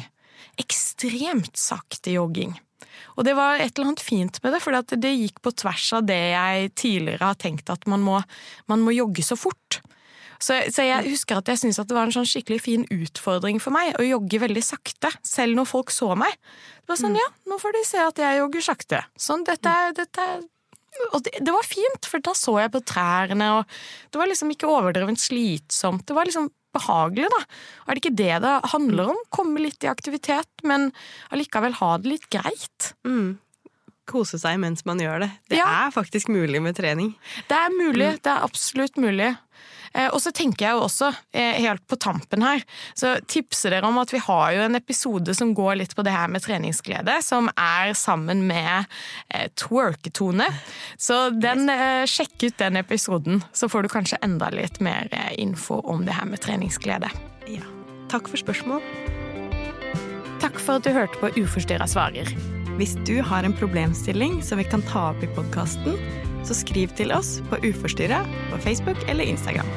ekstremt 0.61 1.57
sakte 1.59 2.15
jogging. 2.15 2.55
Og 3.15 3.27
det 3.27 3.35
var 3.39 3.61
et 3.63 3.75
eller 3.75 3.93
annet 3.93 4.03
fint 4.03 4.39
med 4.43 4.55
det, 4.55 4.61
for 4.63 4.75
det 4.75 5.15
gikk 5.15 5.41
på 5.43 5.53
tvers 5.55 5.87
av 5.99 6.07
det 6.09 6.21
jeg 6.35 6.71
tidligere 6.79 7.31
har 7.31 7.39
tenkt 7.39 7.71
at 7.71 7.87
man 7.91 8.03
må, 8.03 8.21
man 8.71 8.83
må 8.83 8.95
jogge 8.95 9.23
så 9.27 9.39
fort. 9.39 9.81
Så, 10.43 10.57
så, 10.75 10.85
jeg 10.85 11.09
husker 11.09 11.39
at 11.39 11.49
jeg 11.49 11.61
syntes 11.61 11.79
det 11.89 11.97
var 11.97 12.09
en 12.09 12.15
sånn 12.15 12.27
skikkelig 12.29 12.61
fin 12.61 12.83
utfordring 12.93 13.61
for 13.63 13.75
meg 13.75 13.95
å 13.97 14.05
jogge 14.05 14.43
veldig 14.43 14.65
sakte, 14.67 15.13
selv 15.25 15.57
når 15.57 15.71
folk 15.71 15.95
så 15.95 16.11
meg. 16.19 16.35
Det 16.83 16.93
var 16.93 17.01
sånn, 17.01 17.15
mm. 17.15 17.21
ja, 17.23 17.29
nå 17.51 17.61
får 17.63 17.77
de 17.77 17.85
se 17.89 18.03
at 18.03 18.21
jeg 18.21 18.41
jogger 18.43 18.67
sakte. 18.67 19.01
Sånn, 19.17 19.47
dette, 19.47 19.77
dette 19.97 20.27
og 21.11 21.23
det, 21.27 21.41
det, 21.43 21.51
var 21.51 21.67
fint, 21.67 22.07
for 22.07 22.23
da 22.23 22.35
så 22.39 22.59
jeg 22.63 22.71
på 22.75 22.83
trærne, 22.87 23.49
og 23.59 24.13
det 24.13 24.21
var 24.21 24.31
liksom 24.31 24.53
ikke 24.55 24.69
overdrevent 24.71 25.23
slitsomt. 25.23 26.05
Det 26.07 26.15
var 26.17 26.29
liksom 26.29 26.51
behagelig, 26.75 27.31
da. 27.33 27.41
Er 27.87 27.95
det 27.95 28.03
ikke 28.05 28.19
det 28.19 28.35
det 28.45 28.55
handler 28.73 29.15
om? 29.15 29.23
Komme 29.35 29.63
litt 29.63 29.87
i 29.87 29.91
aktivitet, 29.91 30.51
men 30.67 30.91
allikevel 31.35 31.79
ha 31.81 31.95
det 32.03 32.13
litt 32.17 32.29
greit. 32.35 32.93
Mm. 33.07 33.39
Kose 34.11 34.37
seg 34.41 34.59
mens 34.61 34.85
man 34.85 35.01
gjør 35.01 35.25
det. 35.25 35.31
Det 35.49 35.61
ja. 35.63 35.69
er 35.87 35.95
faktisk 35.95 36.29
mulig 36.33 36.61
med 36.65 36.77
trening. 36.77 37.15
Det 37.49 37.57
er 37.57 37.73
mulig. 37.73 38.11
Mm. 38.17 38.21
Det 38.25 38.33
er 38.35 38.45
absolutt 38.45 39.01
mulig. 39.01 39.31
Eh, 39.95 40.09
og 40.11 40.21
så 40.23 40.33
tenker 40.35 40.67
jeg 40.67 40.77
jo 40.77 40.85
også, 40.89 41.13
eh, 41.33 41.61
helt 41.63 41.85
på 41.87 41.99
tampen 42.01 42.43
her, 42.43 42.65
så 42.99 43.15
tipser 43.31 43.71
dere 43.71 43.87
om 43.87 43.99
at 44.03 44.11
vi 44.11 44.19
har 44.19 44.53
jo 44.57 44.65
en 44.67 44.79
episode 44.79 45.35
som 45.35 45.55
går 45.55 45.79
litt 45.79 45.95
på 45.95 46.05
det 46.05 46.15
her 46.15 46.29
med 46.29 46.43
treningsglede, 46.43 47.21
som 47.23 47.49
er 47.57 47.95
sammen 47.95 48.47
med 48.49 48.87
eh, 49.31 49.49
twerketone. 49.55 50.49
Så 50.99 51.31
den, 51.39 51.69
sjekk 52.09 52.43
ut 52.43 52.59
den 52.59 52.77
episoden, 52.77 53.43
så 53.53 53.69
får 53.71 53.85
du 53.85 53.89
kanskje 53.93 54.19
enda 54.23 54.51
litt 54.51 54.81
mer 54.81 55.09
info 55.39 55.81
om 55.85 56.05
det 56.05 56.15
her 56.17 56.27
med 56.29 56.43
treningsglede. 56.43 57.11
Ja. 57.51 57.65
Takk 58.11 58.29
for 58.31 58.41
spørsmål. 58.41 58.83
Takk 60.43 60.59
for 60.61 60.79
at 60.79 60.85
du 60.85 60.93
hørte 60.93 61.19
på 61.23 61.33
Uforstyrra 61.41 61.87
svarer. 61.89 62.29
Hvis 62.79 62.97
du 63.07 63.23
har 63.23 63.47
en 63.47 63.55
problemstilling 63.57 64.41
som 64.43 64.59
vi 64.59 64.67
kan 64.69 64.83
ta 64.91 65.11
opp 65.13 65.23
i 65.23 65.31
podkasten, 65.35 65.97
så 66.49 66.57
skriv 66.57 66.93
til 66.99 67.13
oss 67.15 67.39
på 67.51 67.61
Uforstyrra 67.65 68.25
på 68.53 68.61
Facebook 68.65 69.09
eller 69.09 69.25
Instagram. 69.25 69.71